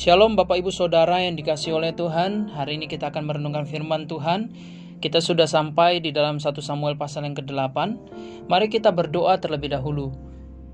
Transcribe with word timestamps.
Shalom 0.00 0.32
Bapak 0.32 0.64
Ibu 0.64 0.72
Saudara 0.72 1.20
yang 1.20 1.36
dikasih 1.36 1.76
oleh 1.76 1.92
Tuhan 1.92 2.56
Hari 2.56 2.80
ini 2.80 2.88
kita 2.88 3.12
akan 3.12 3.20
merenungkan 3.28 3.68
firman 3.68 4.08
Tuhan 4.08 4.48
Kita 4.96 5.20
sudah 5.20 5.44
sampai 5.44 6.00
di 6.00 6.08
dalam 6.08 6.40
1 6.40 6.56
Samuel 6.64 6.96
pasal 6.96 7.28
yang 7.28 7.36
ke-8 7.36 7.76
Mari 8.48 8.72
kita 8.72 8.96
berdoa 8.96 9.36
terlebih 9.36 9.76
dahulu 9.76 10.08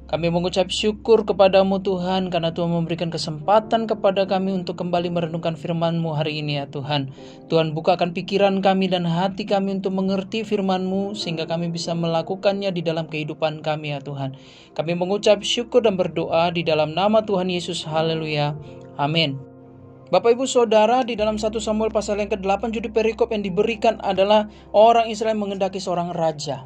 kami 0.07 0.31
mengucap 0.31 0.71
syukur 0.71 1.27
kepadamu 1.27 1.83
Tuhan 1.83 2.31
karena 2.31 2.55
Tuhan 2.55 2.71
memberikan 2.71 3.11
kesempatan 3.11 3.91
kepada 3.91 4.23
kami 4.31 4.55
untuk 4.55 4.79
kembali 4.79 5.11
merenungkan 5.11 5.59
firman-Mu 5.59 6.15
hari 6.15 6.47
ini 6.47 6.63
ya 6.63 6.71
Tuhan. 6.71 7.11
Tuhan 7.51 7.75
bukakan 7.75 8.15
pikiran 8.15 8.63
kami 8.63 8.87
dan 8.87 9.03
hati 9.03 9.43
kami 9.43 9.83
untuk 9.83 9.99
mengerti 9.99 10.47
firman-Mu 10.47 11.19
sehingga 11.19 11.51
kami 11.51 11.75
bisa 11.75 11.91
melakukannya 11.99 12.71
di 12.71 12.87
dalam 12.87 13.11
kehidupan 13.11 13.67
kami 13.67 13.91
ya 13.91 13.99
Tuhan. 13.99 14.39
Kami 14.79 14.95
mengucap 14.95 15.43
syukur 15.43 15.83
dan 15.83 15.99
berdoa 15.99 16.55
di 16.55 16.63
dalam 16.63 16.95
nama 16.95 17.27
Tuhan 17.27 17.51
Yesus. 17.51 17.83
Haleluya. 17.83 18.55
Amin. 18.97 19.37
Bapak 20.07 20.39
Ibu 20.39 20.47
Saudara 20.47 21.03
di 21.03 21.19
dalam 21.19 21.35
1 21.35 21.51
Samuel 21.59 21.91
pasal 21.91 22.23
yang 22.23 22.31
ke-8 22.31 22.71
judul 22.71 22.95
perikop 22.95 23.35
yang 23.35 23.43
diberikan 23.43 23.99
adalah 24.07 24.47
orang 24.71 25.11
Israel 25.11 25.35
mengendaki 25.35 25.83
seorang 25.83 26.15
raja. 26.15 26.65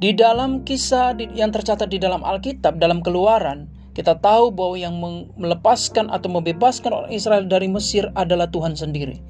Di 0.00 0.12
dalam 0.16 0.64
kisah 0.64 1.16
yang 1.16 1.52
tercatat 1.52 1.88
di 1.88 1.96
dalam 2.00 2.20
Alkitab, 2.20 2.76
dalam 2.76 3.00
keluaran, 3.00 3.68
kita 3.96 4.16
tahu 4.16 4.54
bahwa 4.54 4.76
yang 4.76 4.96
melepaskan 5.36 6.08
atau 6.08 6.28
membebaskan 6.30 6.92
orang 6.94 7.12
Israel 7.12 7.44
dari 7.44 7.68
Mesir 7.68 8.08
adalah 8.12 8.48
Tuhan 8.48 8.76
sendiri. 8.78 9.20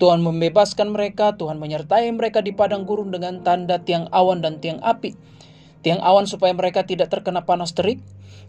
Tuhan 0.00 0.20
membebaskan 0.20 0.92
mereka, 0.92 1.36
Tuhan 1.36 1.56
menyertai 1.56 2.10
mereka 2.12 2.44
di 2.44 2.52
padang 2.52 2.84
gurun 2.84 3.14
dengan 3.14 3.40
tanda 3.46 3.80
tiang 3.80 4.10
awan 4.12 4.42
dan 4.42 4.58
tiang 4.60 4.80
api. 4.82 5.16
Tiang 5.80 6.02
awan 6.02 6.26
supaya 6.26 6.50
mereka 6.52 6.82
tidak 6.82 7.08
terkena 7.08 7.46
panas 7.46 7.72
terik, 7.72 8.02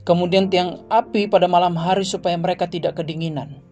kemudian 0.03 0.51
tiang 0.51 0.83
api 0.87 1.27
pada 1.27 1.47
malam 1.47 1.75
hari 1.79 2.03
supaya 2.03 2.35
mereka 2.35 2.67
tidak 2.67 2.99
kedinginan. 2.99 3.63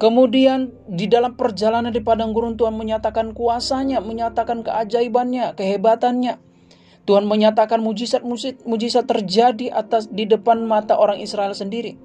Kemudian 0.00 0.72
di 0.88 1.04
dalam 1.04 1.36
perjalanan 1.36 1.92
di 1.92 2.00
padang 2.00 2.32
gurun 2.32 2.56
Tuhan 2.56 2.72
menyatakan 2.72 3.36
kuasanya, 3.36 4.00
menyatakan 4.00 4.64
keajaibannya, 4.64 5.52
kehebatannya. 5.60 6.40
Tuhan 7.04 7.28
menyatakan 7.28 7.84
mujizat-mujizat 7.84 9.04
terjadi 9.04 9.72
atas 9.72 10.08
di 10.08 10.24
depan 10.24 10.64
mata 10.64 10.96
orang 10.96 11.20
Israel 11.20 11.52
sendiri. 11.52 12.00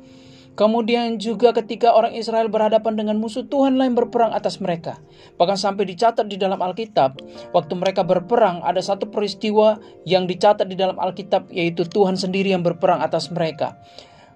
Kemudian 0.55 1.19
juga 1.19 1.51
ketika 1.51 1.91
orang 1.91 2.15
Israel 2.15 2.47
berhadapan 2.47 2.95
dengan 2.95 3.19
musuh, 3.19 3.43
Tuhan 3.43 3.75
lain 3.75 3.91
berperang 3.91 4.31
atas 4.31 4.63
mereka. 4.63 5.03
Bahkan 5.35 5.59
sampai 5.59 5.83
dicatat 5.83 6.31
di 6.31 6.39
dalam 6.39 6.63
Alkitab, 6.63 7.19
waktu 7.51 7.73
mereka 7.75 8.07
berperang 8.07 8.63
ada 8.63 8.79
satu 8.79 9.11
peristiwa 9.11 9.83
yang 10.07 10.23
dicatat 10.23 10.63
di 10.71 10.79
dalam 10.79 10.95
Alkitab 10.95 11.51
yaitu 11.51 11.83
Tuhan 11.83 12.15
sendiri 12.15 12.55
yang 12.55 12.63
berperang 12.63 13.03
atas 13.03 13.27
mereka. 13.35 13.75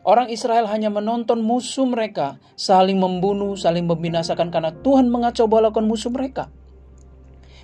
Orang 0.03 0.27
Israel 0.27 0.67
hanya 0.67 0.91
menonton 0.91 1.39
musuh 1.39 1.87
mereka 1.87 2.35
saling 2.59 2.99
membunuh, 2.99 3.55
saling 3.55 3.87
membinasakan 3.87 4.51
karena 4.51 4.75
Tuhan 4.75 5.07
mengacau 5.07 5.47
balakan 5.47 5.87
musuh 5.87 6.11
mereka. 6.11 6.51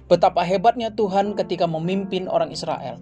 Betapa 0.06 0.46
hebatnya 0.46 0.94
Tuhan 0.94 1.34
ketika 1.34 1.66
memimpin 1.66 2.30
orang 2.30 2.54
Israel. 2.54 3.02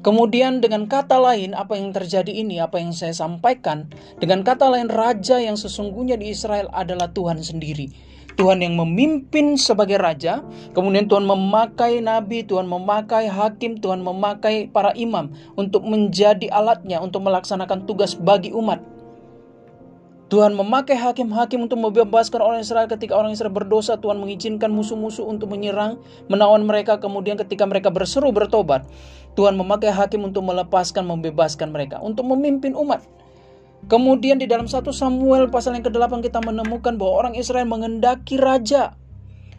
Kemudian 0.00 0.64
dengan 0.64 0.88
kata 0.88 1.20
lain 1.20 1.52
apa 1.52 1.76
yang 1.76 1.92
terjadi 1.92 2.32
ini, 2.32 2.56
apa 2.56 2.80
yang 2.80 2.96
saya 2.96 3.12
sampaikan, 3.12 3.92
dengan 4.16 4.40
kata 4.40 4.72
lain 4.72 4.88
raja 4.88 5.36
yang 5.36 5.60
sesungguhnya 5.60 6.16
di 6.16 6.32
Israel 6.32 6.72
adalah 6.72 7.12
Tuhan 7.12 7.44
sendiri. 7.44 7.92
Tuhan 8.40 8.64
yang 8.64 8.80
memimpin 8.80 9.60
sebagai 9.60 10.00
raja, 10.00 10.40
kemudian 10.72 11.04
Tuhan 11.04 11.28
memakai 11.28 12.00
nabi, 12.00 12.40
Tuhan 12.48 12.64
memakai 12.64 13.28
hakim, 13.28 13.76
Tuhan 13.76 14.00
memakai 14.00 14.72
para 14.72 14.96
imam 14.96 15.28
untuk 15.60 15.84
menjadi 15.84 16.48
alatnya 16.48 17.04
untuk 17.04 17.20
melaksanakan 17.20 17.84
tugas 17.84 18.16
bagi 18.16 18.56
umat. 18.56 18.80
Tuhan 20.30 20.54
memakai 20.54 20.94
hakim-hakim 20.94 21.66
untuk 21.66 21.82
membebaskan 21.82 22.38
orang 22.38 22.62
Israel 22.62 22.86
ketika 22.86 23.18
orang 23.18 23.34
Israel 23.34 23.50
berdosa. 23.50 23.98
Tuhan 23.98 24.22
mengizinkan 24.22 24.70
musuh-musuh 24.70 25.26
untuk 25.26 25.50
menyerang, 25.50 25.98
menawan 26.30 26.62
mereka. 26.62 27.02
Kemudian 27.02 27.34
ketika 27.34 27.66
mereka 27.66 27.90
berseru 27.90 28.30
bertobat, 28.30 28.86
Tuhan 29.34 29.58
memakai 29.58 29.90
hakim 29.90 30.22
untuk 30.22 30.46
melepaskan, 30.46 31.02
membebaskan 31.02 31.74
mereka. 31.74 31.98
Untuk 31.98 32.30
memimpin 32.30 32.78
umat. 32.78 33.02
Kemudian 33.90 34.38
di 34.38 34.46
dalam 34.46 34.70
1 34.70 34.86
Samuel 34.94 35.50
pasal 35.50 35.74
yang 35.74 35.82
ke-8 35.90 36.22
kita 36.22 36.38
menemukan 36.46 36.94
bahwa 36.94 37.26
orang 37.26 37.34
Israel 37.34 37.66
mengendaki 37.66 38.38
raja. 38.38 38.94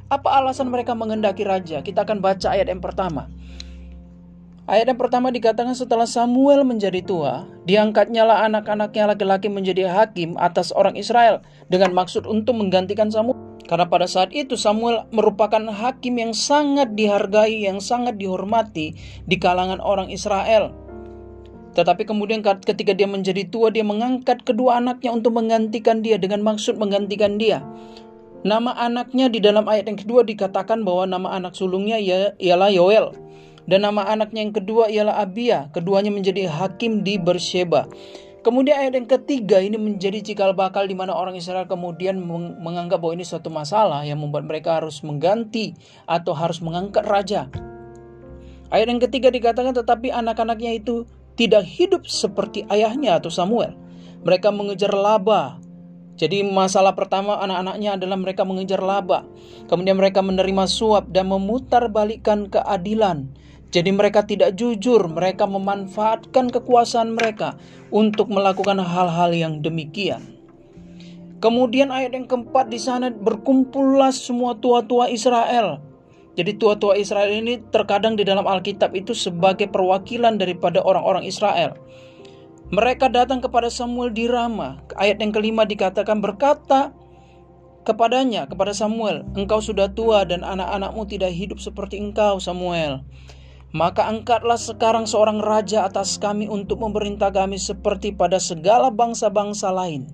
Apa 0.07 0.39
alasan 0.39 0.71
mereka 0.71 0.95
mengendaki 0.95 1.43
raja? 1.43 1.83
Kita 1.83 2.07
akan 2.07 2.23
baca 2.23 2.47
ayat 2.47 2.71
yang 2.71 2.79
pertama. 2.79 3.27
Ayat 4.71 4.87
yang 4.87 5.03
pertama 5.03 5.35
dikatakan 5.35 5.75
setelah 5.75 6.07
Samuel 6.07 6.63
menjadi 6.63 7.03
tua, 7.03 7.43
diangkatnya 7.67 8.23
lah 8.23 8.47
anak-anaknya 8.47 9.11
laki-laki 9.11 9.51
menjadi 9.51 9.91
hakim 9.91 10.39
atas 10.39 10.71
orang 10.71 10.95
Israel 10.95 11.43
dengan 11.67 11.91
maksud 11.91 12.23
untuk 12.23 12.55
menggantikan 12.55 13.11
Samuel. 13.11 13.35
Karena 13.67 13.91
pada 13.91 14.07
saat 14.07 14.31
itu 14.31 14.55
Samuel 14.55 15.03
merupakan 15.11 15.59
hakim 15.59 16.15
yang 16.23 16.31
sangat 16.31 16.95
dihargai, 16.95 17.67
yang 17.67 17.83
sangat 17.83 18.15
dihormati 18.15 18.95
di 19.27 19.35
kalangan 19.35 19.83
orang 19.83 20.07
Israel. 20.07 20.71
Tetapi 21.75 22.07
kemudian 22.07 22.39
ketika 22.39 22.95
dia 22.95 23.11
menjadi 23.11 23.43
tua, 23.51 23.75
dia 23.75 23.83
mengangkat 23.83 24.47
kedua 24.47 24.79
anaknya 24.79 25.11
untuk 25.11 25.35
menggantikan 25.35 25.99
dia 25.99 26.15
dengan 26.15 26.47
maksud 26.47 26.79
menggantikan 26.79 27.35
dia. 27.35 27.59
Nama 28.47 28.71
anaknya 28.87 29.27
di 29.27 29.43
dalam 29.43 29.67
ayat 29.67 29.91
yang 29.91 29.99
kedua 29.99 30.23
dikatakan 30.23 30.87
bahwa 30.87 31.11
nama 31.11 31.35
anak 31.35 31.59
sulungnya 31.59 31.99
ialah 32.39 32.71
Yoel. 32.71 33.11
Dan 33.71 33.87
nama 33.87 34.03
anaknya 34.03 34.43
yang 34.43 34.51
kedua 34.51 34.91
ialah 34.91 35.23
Abia. 35.23 35.71
Keduanya 35.71 36.11
menjadi 36.11 36.51
hakim 36.51 37.07
di 37.07 37.15
Bersheba. 37.15 37.87
Kemudian 38.43 38.75
ayat 38.75 38.99
yang 38.99 39.07
ketiga 39.07 39.63
ini 39.63 39.79
menjadi 39.79 40.19
cikal 40.19 40.51
bakal 40.51 40.89
di 40.89 40.97
mana 40.97 41.15
orang 41.15 41.37
Israel 41.37 41.69
kemudian 41.69 42.19
menganggap 42.59 42.99
bahwa 42.99 43.15
ini 43.15 43.23
suatu 43.23 43.53
masalah 43.53 44.01
yang 44.03 44.19
membuat 44.19 44.49
mereka 44.49 44.81
harus 44.81 44.99
mengganti 45.05 45.77
atau 46.03 46.33
harus 46.33 46.57
mengangkat 46.59 47.05
raja. 47.05 47.47
Ayat 48.73 48.91
yang 48.91 48.97
ketiga 48.97 49.29
dikatakan 49.29 49.77
tetapi 49.77 50.09
anak-anaknya 50.09 50.75
itu 50.75 51.05
tidak 51.37 51.63
hidup 51.63 52.09
seperti 52.09 52.65
ayahnya 52.73 53.21
atau 53.21 53.29
Samuel. 53.29 53.77
Mereka 54.25 54.49
mengejar 54.49 54.89
laba. 54.89 55.61
Jadi 56.17 56.41
masalah 56.43 56.97
pertama 56.97 57.37
anak-anaknya 57.39 57.95
adalah 57.95 58.17
mereka 58.17 58.41
mengejar 58.41 58.81
laba. 58.81 59.23
Kemudian 59.69 59.95
mereka 60.01 60.25
menerima 60.25 60.65
suap 60.65 61.13
dan 61.13 61.29
memutarbalikkan 61.29 62.49
keadilan. 62.49 63.37
Jadi 63.71 63.87
mereka 63.95 64.27
tidak 64.27 64.59
jujur, 64.59 64.99
mereka 65.07 65.47
memanfaatkan 65.47 66.51
kekuasaan 66.51 67.15
mereka 67.15 67.55
untuk 67.87 68.27
melakukan 68.27 68.83
hal-hal 68.83 69.31
yang 69.31 69.63
demikian. 69.63 70.35
Kemudian 71.39 71.89
ayat 71.89 72.13
yang 72.13 72.27
keempat 72.27 72.69
di 72.69 72.77
sana 72.77 73.09
berkumpullah 73.09 74.11
semua 74.11 74.59
tua-tua 74.59 75.07
Israel. 75.07 75.79
Jadi 76.35 76.59
tua-tua 76.59 76.99
Israel 76.99 77.31
ini 77.31 77.63
terkadang 77.71 78.19
di 78.19 78.27
dalam 78.27 78.45
Alkitab 78.45 78.91
itu 78.93 79.15
sebagai 79.15 79.71
perwakilan 79.71 80.35
daripada 80.35 80.83
orang-orang 80.83 81.25
Israel. 81.25 81.75
Mereka 82.71 83.11
datang 83.11 83.43
kepada 83.43 83.67
Samuel 83.67 84.15
di 84.15 84.31
Rama. 84.31 84.79
Ayat 84.95 85.19
yang 85.19 85.35
kelima 85.35 85.67
dikatakan 85.67 86.23
berkata 86.23 86.95
kepadanya, 87.83 88.47
kepada 88.47 88.71
Samuel, 88.71 89.27
engkau 89.35 89.59
sudah 89.59 89.91
tua 89.91 90.23
dan 90.23 90.45
anak-anakmu 90.45 91.03
tidak 91.09 91.35
hidup 91.35 91.59
seperti 91.59 91.99
engkau 91.99 92.39
Samuel. 92.39 93.03
Maka 93.71 94.03
angkatlah 94.11 94.59
sekarang 94.59 95.07
seorang 95.07 95.39
raja 95.39 95.87
atas 95.87 96.19
kami 96.19 96.51
untuk 96.51 96.83
memerintah 96.83 97.31
kami 97.31 97.55
seperti 97.55 98.11
pada 98.11 98.35
segala 98.35 98.91
bangsa-bangsa 98.91 99.71
lain. 99.71 100.11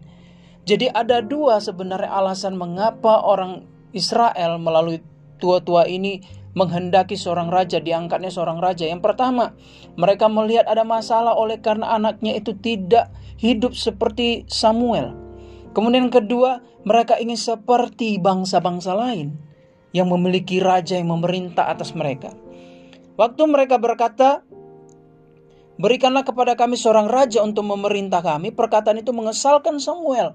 Jadi 0.70 0.94
ada 0.94 1.26
dua 1.26 1.58
sebenarnya 1.58 2.12
alasan 2.12 2.54
mengapa 2.54 3.24
orang 3.26 3.66
Israel 3.98 4.62
melalui 4.62 5.02
tua-tua 5.42 5.90
ini 5.90 6.22
menghendaki 6.54 7.18
seorang 7.18 7.50
raja, 7.50 7.82
diangkatnya 7.82 8.30
seorang 8.30 8.62
raja. 8.62 8.86
Yang 8.86 9.06
pertama, 9.06 9.58
mereka 9.98 10.30
melihat 10.30 10.70
ada 10.70 10.86
masalah 10.86 11.34
oleh 11.34 11.58
karena 11.58 11.98
anaknya 11.98 12.38
itu 12.38 12.54
tidak 12.58 13.10
hidup 13.38 13.74
seperti 13.74 14.46
Samuel. 14.50 15.14
Kemudian 15.78 16.10
kedua, 16.10 16.66
mereka 16.86 17.18
ingin 17.22 17.38
seperti 17.38 18.18
bangsa-bangsa 18.18 18.98
lain 18.98 19.38
yang 19.94 20.10
memiliki 20.10 20.58
raja 20.58 20.98
yang 20.98 21.14
memerintah 21.14 21.70
atas 21.70 21.94
mereka. 21.94 22.34
Waktu 23.18 23.44
mereka 23.50 23.82
berkata, 23.82 24.46
Berikanlah 25.78 26.26
kepada 26.26 26.58
kami 26.58 26.74
seorang 26.74 27.06
raja 27.06 27.46
untuk 27.46 27.62
memerintah 27.70 28.26
kami. 28.26 28.50
Perkataan 28.50 28.98
itu 28.98 29.14
mengesalkan 29.14 29.78
Samuel. 29.78 30.34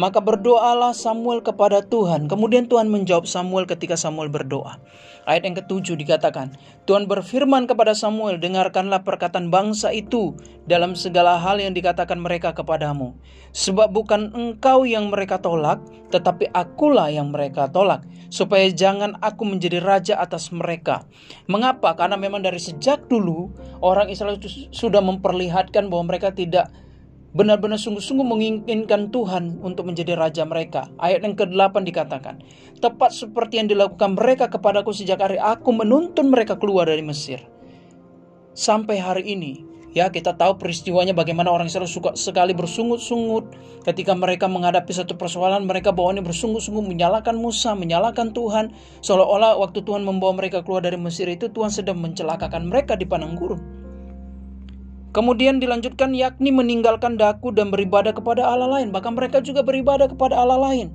Maka 0.00 0.24
berdoalah 0.24 0.96
Samuel 0.96 1.44
kepada 1.44 1.84
Tuhan. 1.84 2.32
Kemudian 2.32 2.64
Tuhan 2.64 2.88
menjawab 2.88 3.28
Samuel 3.28 3.68
ketika 3.68 3.92
Samuel 3.92 4.32
berdoa. 4.32 4.80
Ayat 5.28 5.44
yang 5.44 5.60
ketujuh 5.60 6.00
dikatakan, 6.00 6.56
Tuhan 6.88 7.04
berfirman 7.04 7.68
kepada 7.68 7.92
Samuel, 7.92 8.40
dengarkanlah 8.40 9.04
perkataan 9.04 9.52
bangsa 9.52 9.92
itu 9.92 10.32
dalam 10.64 10.96
segala 10.96 11.36
hal 11.36 11.60
yang 11.60 11.76
dikatakan 11.76 12.16
mereka 12.16 12.56
kepadamu. 12.56 13.12
Sebab 13.52 13.92
bukan 13.92 14.32
engkau 14.32 14.88
yang 14.88 15.12
mereka 15.12 15.36
tolak, 15.44 15.84
tetapi 16.08 16.48
akulah 16.56 17.12
yang 17.12 17.28
mereka 17.28 17.68
tolak. 17.68 18.00
Supaya 18.30 18.70
jangan 18.70 19.18
aku 19.18 19.42
menjadi 19.42 19.82
raja 19.82 20.14
atas 20.16 20.54
mereka. 20.54 21.04
Mengapa? 21.50 21.98
Karena 21.98 22.14
memang 22.14 22.40
dari 22.46 22.62
sejak 22.62 23.10
dulu 23.10 23.50
orang 23.82 24.06
Israel 24.06 24.38
sudah 24.70 25.02
memperlihatkan 25.02 25.90
bahwa 25.90 26.14
mereka 26.14 26.30
tidak 26.30 26.70
benar-benar 27.30 27.78
sungguh-sungguh 27.78 28.26
menginginkan 28.26 29.14
Tuhan 29.14 29.62
untuk 29.62 29.86
menjadi 29.86 30.18
raja 30.18 30.42
mereka. 30.42 30.90
Ayat 30.98 31.22
yang 31.22 31.38
ke-8 31.38 31.74
dikatakan, 31.86 32.42
tepat 32.82 33.14
seperti 33.14 33.62
yang 33.62 33.70
dilakukan 33.70 34.18
mereka 34.18 34.50
kepadaku 34.50 34.90
sejak 34.90 35.22
hari 35.22 35.38
aku 35.38 35.70
menuntun 35.70 36.30
mereka 36.30 36.58
keluar 36.58 36.90
dari 36.90 37.06
Mesir. 37.06 37.38
Sampai 38.50 38.98
hari 38.98 39.30
ini, 39.30 39.62
ya 39.96 40.08
kita 40.08 40.38
tahu 40.38 40.56
peristiwanya 40.56 41.10
bagaimana 41.16 41.50
orang 41.50 41.66
Israel 41.66 41.90
suka 41.90 42.14
sekali 42.14 42.54
bersungut-sungut 42.54 43.50
ketika 43.82 44.14
mereka 44.14 44.46
menghadapi 44.46 44.90
satu 44.94 45.18
persoalan 45.18 45.66
mereka 45.66 45.90
bawaannya 45.90 46.22
bersungut-sungut 46.22 46.86
menyalahkan 46.86 47.34
Musa, 47.34 47.74
menyalahkan 47.74 48.30
Tuhan 48.30 48.70
seolah-olah 49.02 49.58
waktu 49.58 49.82
Tuhan 49.82 50.06
membawa 50.06 50.38
mereka 50.38 50.62
keluar 50.62 50.86
dari 50.86 50.98
Mesir 51.00 51.26
itu 51.26 51.50
Tuhan 51.50 51.74
sedang 51.74 51.98
mencelakakan 51.98 52.70
mereka 52.70 52.94
di 52.94 53.06
padang 53.08 53.34
gurun. 53.34 53.80
Kemudian 55.10 55.58
dilanjutkan 55.58 56.14
yakni 56.14 56.54
meninggalkan 56.54 57.18
daku 57.18 57.50
dan 57.50 57.74
beribadah 57.74 58.14
kepada 58.14 58.46
Allah 58.46 58.78
lain. 58.78 58.94
Bahkan 58.94 59.18
mereka 59.18 59.42
juga 59.42 59.66
beribadah 59.66 60.06
kepada 60.06 60.38
Allah 60.38 60.70
lain. 60.70 60.94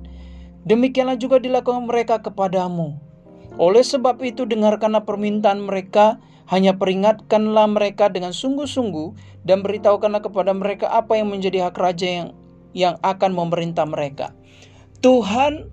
Demikianlah 0.64 1.20
juga 1.20 1.36
dilakukan 1.36 1.84
mereka 1.84 2.24
kepadamu. 2.24 2.96
Oleh 3.60 3.84
sebab 3.84 4.16
itu 4.24 4.48
dengarkanlah 4.48 5.04
permintaan 5.04 5.68
mereka, 5.68 6.16
hanya 6.46 6.78
peringatkanlah 6.78 7.66
mereka 7.66 8.06
dengan 8.06 8.30
sungguh-sungguh 8.30 9.42
dan 9.42 9.62
beritahukanlah 9.62 10.22
kepada 10.22 10.54
mereka 10.54 10.90
apa 10.90 11.18
yang 11.18 11.30
menjadi 11.30 11.70
hak 11.70 11.76
raja 11.78 12.06
yang 12.06 12.28
yang 12.76 12.94
akan 13.00 13.32
memerintah 13.32 13.88
mereka. 13.88 14.36
Tuhan 15.00 15.72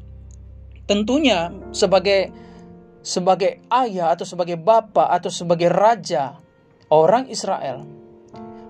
tentunya 0.87 1.51
sebagai 1.75 2.31
sebagai 3.03 3.59
ayah 3.67 4.15
atau 4.15 4.23
sebagai 4.23 4.55
bapak 4.55 5.11
atau 5.11 5.27
sebagai 5.27 5.67
raja 5.67 6.39
orang 6.87 7.27
Israel 7.27 7.83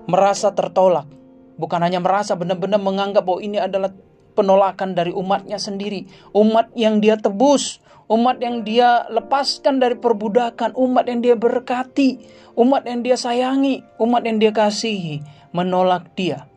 merasa 0.10 0.52
tertolak. 0.52 1.08
Bukan 1.54 1.80
hanya 1.86 2.02
merasa 2.02 2.34
benar-benar 2.34 2.82
menganggap 2.82 3.24
bahwa 3.24 3.40
ini 3.40 3.62
adalah 3.62 3.94
penolakan 4.34 4.98
dari 4.98 5.14
umatnya 5.14 5.62
sendiri. 5.62 6.10
Umat 6.34 6.74
yang 6.74 6.98
dia 6.98 7.14
tebus, 7.16 7.78
umat 8.12 8.40
yang 8.44 8.66
dia 8.68 9.08
lepaskan 9.08 9.80
dari 9.80 9.96
perbudakan, 9.96 10.76
umat 10.76 11.08
yang 11.08 11.24
dia 11.24 11.36
berkati, 11.38 12.20
umat 12.58 12.84
yang 12.88 13.06
dia 13.06 13.16
sayangi, 13.16 13.84
umat 14.00 14.24
yang 14.28 14.38
dia 14.40 14.52
kasihi, 14.52 15.24
menolak 15.56 16.12
dia. 16.18 16.48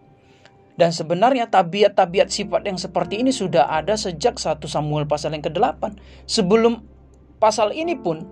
Dan 0.77 0.93
sebenarnya 0.93 1.49
tabiat-tabiat 1.49 2.29
sifat 2.29 2.69
yang 2.69 2.77
seperti 2.77 3.25
ini 3.25 3.33
sudah 3.33 3.73
ada 3.73 3.97
sejak 3.97 4.37
1 4.37 4.61
Samuel 4.69 5.09
pasal 5.09 5.33
yang 5.33 5.41
ke-8. 5.41 5.97
Sebelum 6.29 6.85
pasal 7.41 7.73
ini 7.73 7.97
pun 7.97 8.29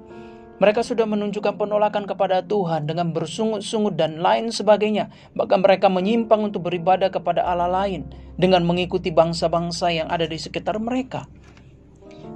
mereka 0.60 0.84
sudah 0.84 1.08
menunjukkan 1.08 1.56
penolakan 1.56 2.04
kepada 2.04 2.44
Tuhan 2.44 2.84
dengan 2.86 3.10
bersungut-sungut 3.16 3.96
dan 3.96 4.20
lain 4.20 4.52
sebagainya. 4.52 5.08
Bahkan 5.32 5.64
mereka 5.64 5.88
menyimpang 5.88 6.52
untuk 6.52 6.68
beribadah 6.68 7.08
kepada 7.08 7.42
Allah 7.42 7.66
lain 7.66 8.06
dengan 8.36 8.62
mengikuti 8.62 9.08
bangsa-bangsa 9.08 9.90
yang 9.90 10.12
ada 10.12 10.28
di 10.28 10.36
sekitar 10.36 10.76
mereka. 10.76 11.24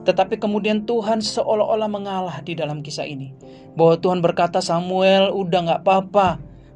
Tetapi 0.06 0.39
kemudian 0.39 0.87
Tuhan 0.87 1.19
seolah-olah 1.23 1.91
mengalah 1.91 2.37
di 2.45 2.55
dalam 2.55 2.83
kisah 2.85 3.06
ini. 3.06 3.35
Bahwa 3.75 3.99
Tuhan 3.99 4.21
berkata 4.23 4.62
Samuel 4.62 5.31
udah 5.35 5.61
gak 5.75 5.81
apa-apa. 5.85 6.29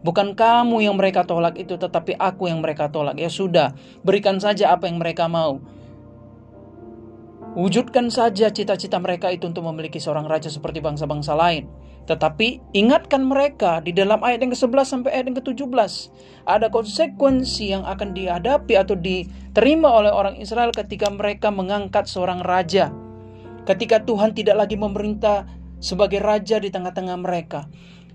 Bukan 0.02 0.34
kamu 0.34 0.82
yang 0.82 0.98
mereka 0.98 1.22
tolak 1.22 1.54
itu 1.54 1.78
tetapi 1.78 2.18
aku 2.18 2.50
yang 2.50 2.58
mereka 2.58 2.90
tolak. 2.90 3.14
Ya 3.14 3.30
sudah 3.30 3.72
berikan 4.02 4.42
saja 4.42 4.74
apa 4.74 4.90
yang 4.90 4.98
mereka 4.98 5.30
mau. 5.30 5.62
Wujudkan 7.52 8.08
saja 8.08 8.48
cita-cita 8.48 8.96
mereka 8.96 9.28
itu 9.28 9.44
untuk 9.44 9.62
memiliki 9.68 10.00
seorang 10.00 10.24
raja 10.24 10.48
seperti 10.48 10.80
bangsa-bangsa 10.80 11.36
lain. 11.36 11.68
Tetapi 12.08 12.74
ingatkan 12.74 13.22
mereka 13.22 13.78
di 13.78 13.94
dalam 13.94 14.18
ayat 14.26 14.42
yang 14.42 14.50
ke-11 14.50 14.86
sampai 14.88 15.10
ayat 15.14 15.30
yang 15.30 15.38
ke-17 15.38 15.92
ada 16.48 16.66
konsekuensi 16.66 17.70
yang 17.70 17.86
akan 17.86 18.10
dihadapi 18.10 18.74
atau 18.74 18.98
diterima 18.98 19.86
oleh 19.86 20.10
orang 20.10 20.40
Israel 20.42 20.74
ketika 20.74 21.06
mereka 21.12 21.54
mengangkat 21.54 22.10
seorang 22.10 22.42
raja. 22.42 22.90
Ketika 23.62 24.02
Tuhan 24.02 24.34
tidak 24.34 24.66
lagi 24.66 24.74
memerintah 24.74 25.46
sebagai 25.82 26.22
raja 26.22 26.62
di 26.62 26.70
tengah-tengah 26.70 27.18
mereka. 27.18 27.66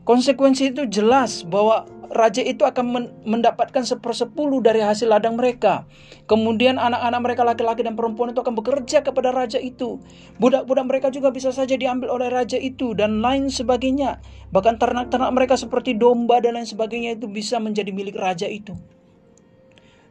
Konsekuensi 0.07 0.71
itu 0.71 0.87
jelas 0.87 1.43
bahwa 1.43 1.83
raja 2.07 2.39
itu 2.39 2.63
akan 2.63 3.11
mendapatkan 3.27 3.83
sepersepuluh 3.83 4.63
dari 4.63 4.79
hasil 4.79 5.11
ladang 5.11 5.35
mereka. 5.35 5.83
Kemudian 6.31 6.79
anak-anak 6.79 7.19
mereka 7.19 7.43
laki-laki 7.43 7.83
dan 7.83 7.99
perempuan 7.99 8.31
itu 8.31 8.39
akan 8.39 8.55
bekerja 8.55 9.03
kepada 9.03 9.35
raja 9.35 9.59
itu. 9.59 9.99
Budak-budak 10.39 10.87
mereka 10.87 11.07
juga 11.11 11.35
bisa 11.35 11.51
saja 11.51 11.75
diambil 11.75 12.07
oleh 12.07 12.31
raja 12.31 12.55
itu 12.55 12.95
dan 12.95 13.19
lain 13.19 13.51
sebagainya. 13.51 14.23
Bahkan 14.55 14.79
ternak-ternak 14.79 15.31
mereka 15.35 15.59
seperti 15.59 15.99
domba 15.99 16.39
dan 16.39 16.55
lain 16.55 16.67
sebagainya 16.67 17.19
itu 17.19 17.27
bisa 17.27 17.59
menjadi 17.59 17.91
milik 17.91 18.15
raja 18.15 18.47
itu. 18.47 18.79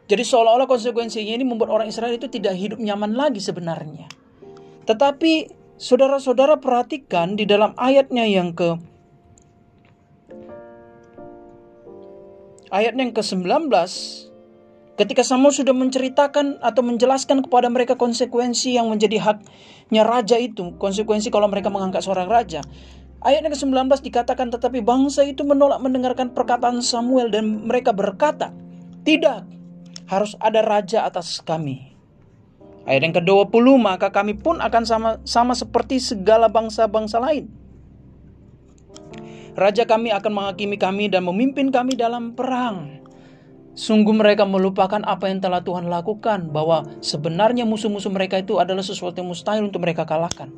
Jadi 0.06 0.22
seolah-olah 0.22 0.68
konsekuensinya 0.68 1.40
ini 1.40 1.42
membuat 1.48 1.72
orang 1.72 1.88
Israel 1.88 2.14
itu 2.14 2.28
tidak 2.28 2.52
hidup 2.52 2.78
nyaman 2.78 3.16
lagi 3.16 3.40
sebenarnya. 3.40 4.25
Tetapi 4.86 5.32
saudara-saudara 5.76 6.62
perhatikan 6.62 7.34
di 7.34 7.44
dalam 7.44 7.74
ayatnya 7.76 8.24
yang 8.24 8.54
ke 8.54 8.78
ayat 12.70 12.94
yang 12.98 13.10
ke-19 13.14 13.70
ketika 14.96 15.22
Samuel 15.22 15.52
sudah 15.52 15.74
menceritakan 15.76 16.62
atau 16.64 16.82
menjelaskan 16.86 17.44
kepada 17.44 17.68
mereka 17.68 17.98
konsekuensi 17.98 18.78
yang 18.78 18.88
menjadi 18.88 19.20
haknya 19.20 20.02
raja 20.06 20.40
itu, 20.40 20.72
konsekuensi 20.80 21.28
kalau 21.28 21.46
mereka 21.52 21.68
mengangkat 21.68 22.00
seorang 22.06 22.26
raja. 22.30 22.64
Ayat 23.20 23.42
yang 23.42 23.52
ke-19 23.52 24.06
dikatakan 24.06 24.54
tetapi 24.54 24.80
bangsa 24.86 25.26
itu 25.26 25.42
menolak 25.42 25.82
mendengarkan 25.82 26.30
perkataan 26.30 26.78
Samuel 26.80 27.32
dan 27.32 27.66
mereka 27.66 27.90
berkata, 27.90 28.54
"Tidak, 29.02 29.38
harus 30.08 30.38
ada 30.38 30.62
raja 30.62 31.04
atas 31.04 31.42
kami." 31.42 31.95
Ayat 32.86 33.02
yang 33.02 33.14
ke-20, 33.18 33.66
maka 33.82 34.14
kami 34.14 34.38
pun 34.38 34.62
akan 34.62 34.82
sama 34.86 35.10
sama 35.26 35.58
seperti 35.58 35.98
segala 35.98 36.46
bangsa-bangsa 36.46 37.18
lain. 37.18 37.50
Raja 39.58 39.82
kami 39.88 40.14
akan 40.14 40.30
menghakimi 40.30 40.78
kami 40.78 41.10
dan 41.10 41.26
memimpin 41.26 41.74
kami 41.74 41.98
dalam 41.98 42.38
perang. 42.38 43.02
Sungguh 43.76 44.14
mereka 44.14 44.46
melupakan 44.46 45.02
apa 45.04 45.28
yang 45.28 45.42
telah 45.42 45.60
Tuhan 45.66 45.90
lakukan 45.90 46.48
bahwa 46.54 46.86
sebenarnya 47.02 47.68
musuh-musuh 47.68 48.08
mereka 48.08 48.40
itu 48.40 48.56
adalah 48.56 48.80
sesuatu 48.80 49.20
yang 49.20 49.34
mustahil 49.34 49.68
untuk 49.68 49.84
mereka 49.84 50.06
kalahkan. 50.06 50.48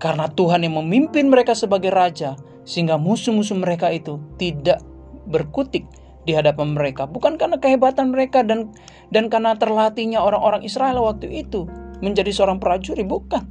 Karena 0.00 0.32
Tuhan 0.32 0.64
yang 0.64 0.80
memimpin 0.80 1.28
mereka 1.28 1.52
sebagai 1.52 1.92
raja 1.92 2.34
sehingga 2.64 2.96
musuh-musuh 2.96 3.56
mereka 3.56 3.92
itu 3.92 4.20
tidak 4.40 4.80
berkutik 5.28 5.84
di 6.28 6.36
hadapan 6.36 6.76
mereka 6.76 7.08
bukan 7.08 7.40
karena 7.40 7.56
kehebatan 7.56 8.12
mereka 8.12 8.44
dan 8.44 8.72
dan 9.08 9.32
karena 9.32 9.56
terlatihnya 9.56 10.20
orang-orang 10.20 10.62
Israel 10.64 11.00
waktu 11.00 11.32
itu 11.32 11.64
menjadi 12.04 12.28
seorang 12.32 12.60
prajurit 12.60 13.08
bukan 13.08 13.48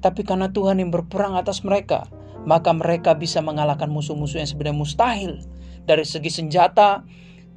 tapi 0.00 0.22
karena 0.22 0.50
Tuhan 0.52 0.78
yang 0.78 0.94
berperang 0.94 1.34
atas 1.34 1.66
mereka 1.66 2.06
maka 2.46 2.70
mereka 2.70 3.18
bisa 3.18 3.42
mengalahkan 3.42 3.90
musuh-musuh 3.90 4.38
yang 4.38 4.48
sebenarnya 4.48 4.78
mustahil. 4.78 5.32
Dari 5.82 6.06
segi 6.06 6.30
senjata, 6.30 7.02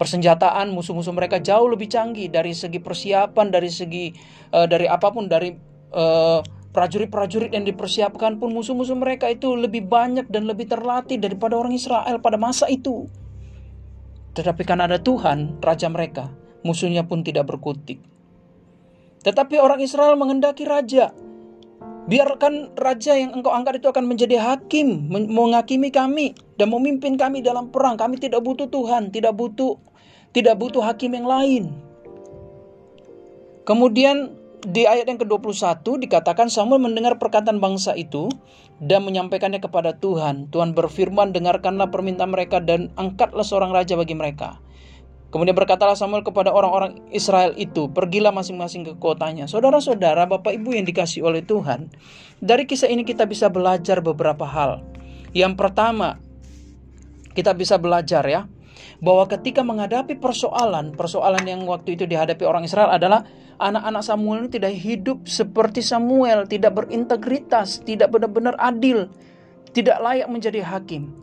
persenjataan 0.02 0.74
musuh-musuh 0.74 1.14
mereka 1.14 1.38
jauh 1.38 1.70
lebih 1.70 1.88
canggih 1.88 2.28
dari 2.28 2.58
segi 2.58 2.82
persiapan, 2.82 3.54
dari 3.54 3.70
segi 3.70 4.10
uh, 4.52 4.66
dari 4.66 4.90
apa 4.90 5.14
pun 5.14 5.30
dari 5.30 5.54
eh, 5.94 6.40
prajurit-prajurit 6.70 7.50
yang 7.54 7.66
dipersiapkan 7.66 8.38
pun 8.38 8.54
musuh-musuh 8.54 8.98
mereka 8.98 9.30
itu 9.30 9.54
lebih 9.54 9.86
banyak 9.90 10.30
dan 10.30 10.46
lebih 10.46 10.70
terlatih 10.70 11.18
daripada 11.18 11.58
orang 11.58 11.74
Israel 11.74 12.18
pada 12.22 12.38
masa 12.38 12.66
itu. 12.70 13.10
Tetapi 14.34 14.62
karena 14.68 14.86
ada 14.86 15.02
Tuhan, 15.02 15.58
raja 15.64 15.88
mereka, 15.90 16.30
musuhnya 16.62 17.06
pun 17.06 17.26
tidak 17.26 17.50
berkutik. 17.50 18.02
Tetapi 19.26 19.60
orang 19.60 19.84
Israel 19.84 20.16
mengendaki 20.16 20.64
raja, 20.64 21.12
Biarkan 22.10 22.74
raja 22.74 23.14
yang 23.14 23.38
engkau 23.38 23.54
angkat 23.54 23.86
itu 23.86 23.88
akan 23.94 24.10
menjadi 24.10 24.42
hakim, 24.42 25.14
menghakimi 25.14 25.94
kami 25.94 26.34
dan 26.58 26.74
memimpin 26.74 27.14
kami 27.14 27.46
dalam 27.46 27.70
perang. 27.70 28.02
Kami 28.02 28.18
tidak 28.18 28.42
butuh 28.42 28.66
Tuhan, 28.66 29.14
tidak 29.14 29.38
butuh 29.38 29.78
tidak 30.34 30.58
butuh 30.58 30.82
hakim 30.82 31.14
yang 31.14 31.30
lain. 31.30 31.70
Kemudian 33.62 34.39
di 34.60 34.84
ayat 34.84 35.08
yang 35.08 35.20
ke-21 35.20 35.80
dikatakan 36.04 36.52
Samuel 36.52 36.84
mendengar 36.84 37.16
perkataan 37.16 37.64
bangsa 37.64 37.96
itu 37.96 38.28
dan 38.84 39.08
menyampaikannya 39.08 39.64
kepada 39.64 39.96
Tuhan. 39.96 40.52
Tuhan 40.52 40.76
berfirman, 40.76 41.32
"Dengarkanlah 41.32 41.88
permintaan 41.88 42.32
mereka 42.36 42.60
dan 42.60 42.92
angkatlah 43.00 43.48
seorang 43.48 43.72
raja 43.72 43.96
bagi 43.96 44.20
mereka." 44.20 44.60
Kemudian 45.30 45.54
berkatalah 45.54 45.94
Samuel 45.94 46.26
kepada 46.26 46.50
orang-orang 46.50 47.06
Israel 47.14 47.54
itu, 47.54 47.86
pergilah 47.94 48.34
masing-masing 48.34 48.82
ke 48.82 48.94
kotanya. 48.98 49.46
Saudara-saudara, 49.46 50.26
Bapak 50.26 50.58
Ibu 50.58 50.74
yang 50.74 50.90
dikasih 50.90 51.22
oleh 51.22 51.46
Tuhan, 51.46 51.94
dari 52.42 52.66
kisah 52.66 52.90
ini 52.90 53.06
kita 53.06 53.30
bisa 53.30 53.46
belajar 53.46 54.02
beberapa 54.02 54.50
hal. 54.50 54.82
Yang 55.30 55.54
pertama, 55.54 56.18
kita 57.38 57.54
bisa 57.54 57.78
belajar 57.78 58.26
ya, 58.26 58.50
bahwa 59.06 59.30
ketika 59.30 59.62
menghadapi 59.62 60.18
persoalan, 60.18 60.98
persoalan 60.98 61.46
yang 61.46 61.62
waktu 61.70 61.94
itu 61.94 62.10
dihadapi 62.10 62.42
orang 62.42 62.66
Israel 62.66 62.90
adalah 62.90 63.22
anak-anak 63.60 64.04
Samuel 64.04 64.48
ini 64.48 64.50
tidak 64.50 64.74
hidup 64.74 65.18
seperti 65.28 65.84
Samuel, 65.84 66.48
tidak 66.48 66.80
berintegritas, 66.80 67.84
tidak 67.84 68.10
benar-benar 68.10 68.56
adil, 68.58 69.12
tidak 69.76 70.00
layak 70.00 70.28
menjadi 70.32 70.64
hakim 70.66 71.14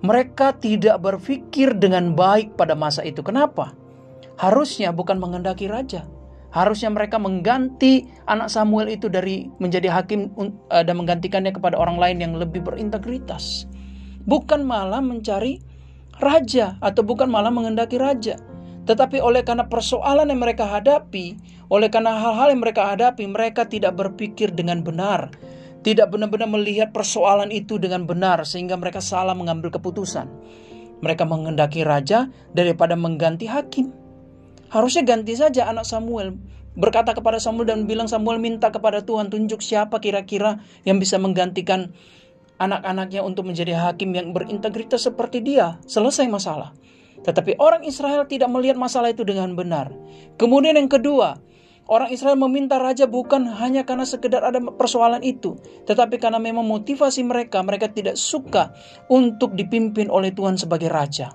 mereka 0.00 0.56
tidak 0.56 0.96
berpikir 1.04 1.76
dengan 1.76 2.16
baik 2.16 2.56
pada 2.56 2.72
masa 2.72 3.04
itu. 3.04 3.20
Kenapa? 3.20 3.76
harusnya 4.40 4.88
bukan 4.90 5.20
mengendaki 5.20 5.68
raja. 5.68 6.08
Harusnya 6.50 6.90
mereka 6.90 7.20
mengganti 7.20 8.10
anak 8.26 8.50
Samuel 8.50 8.90
itu 8.90 9.06
dari 9.06 9.46
menjadi 9.62 9.86
hakim 9.86 10.34
eh, 10.72 10.82
dan 10.82 10.98
menggantikannya 10.98 11.54
kepada 11.54 11.78
orang 11.78 12.00
lain 12.00 12.18
yang 12.18 12.32
lebih 12.34 12.64
berintegritas. 12.64 13.70
Bukan 14.26 14.66
malah 14.66 14.98
mencari 14.98 15.62
raja 16.18 16.74
atau 16.82 17.06
bukan 17.06 17.30
malah 17.30 17.54
mengendaki 17.54 18.00
raja. 18.00 18.34
Tetapi 18.90 19.22
oleh 19.22 19.46
karena 19.46 19.70
persoalan 19.70 20.26
yang 20.26 20.42
mereka 20.42 20.66
hadapi, 20.66 21.38
oleh 21.70 21.86
karena 21.86 22.18
hal-hal 22.18 22.50
yang 22.50 22.58
mereka 22.66 22.90
hadapi, 22.90 23.22
mereka 23.30 23.70
tidak 23.70 23.94
berpikir 23.94 24.50
dengan 24.50 24.82
benar 24.82 25.30
tidak 25.80 26.12
benar-benar 26.12 26.48
melihat 26.48 26.92
persoalan 26.92 27.48
itu 27.48 27.80
dengan 27.80 28.04
benar 28.04 28.44
sehingga 28.44 28.76
mereka 28.76 29.00
salah 29.00 29.32
mengambil 29.32 29.72
keputusan. 29.72 30.28
Mereka 31.00 31.24
mengendaki 31.24 31.80
raja 31.80 32.28
daripada 32.52 32.92
mengganti 32.92 33.48
hakim. 33.48 33.96
Harusnya 34.68 35.02
ganti 35.02 35.32
saja 35.32 35.72
anak 35.72 35.88
Samuel. 35.88 36.36
Berkata 36.76 37.16
kepada 37.16 37.40
Samuel 37.40 37.72
dan 37.72 37.88
bilang 37.88 38.06
Samuel 38.06 38.38
minta 38.38 38.68
kepada 38.68 39.00
Tuhan 39.02 39.32
tunjuk 39.32 39.64
siapa 39.64 39.98
kira-kira 39.98 40.60
yang 40.84 41.00
bisa 41.00 41.16
menggantikan 41.16 41.96
anak-anaknya 42.60 43.24
untuk 43.24 43.48
menjadi 43.48 43.72
hakim 43.80 44.12
yang 44.12 44.36
berintegritas 44.36 45.08
seperti 45.08 45.40
dia. 45.40 45.80
Selesai 45.88 46.28
masalah. 46.28 46.76
Tetapi 47.20 47.60
orang 47.60 47.84
Israel 47.84 48.24
tidak 48.24 48.48
melihat 48.48 48.80
masalah 48.80 49.12
itu 49.12 49.24
dengan 49.26 49.52
benar. 49.52 49.92
Kemudian 50.40 50.76
yang 50.76 50.88
kedua, 50.88 51.36
Orang 51.90 52.14
Israel 52.14 52.38
meminta 52.38 52.78
raja 52.78 53.10
bukan 53.10 53.50
hanya 53.50 53.82
karena 53.82 54.06
sekedar 54.06 54.46
ada 54.46 54.62
persoalan 54.62 55.26
itu, 55.26 55.58
tetapi 55.90 56.22
karena 56.22 56.38
memang 56.38 56.62
motivasi 56.62 57.26
mereka, 57.26 57.66
mereka 57.66 57.90
tidak 57.90 58.14
suka 58.14 58.70
untuk 59.10 59.58
dipimpin 59.58 60.06
oleh 60.06 60.30
Tuhan 60.30 60.54
sebagai 60.54 60.86
raja. 60.86 61.34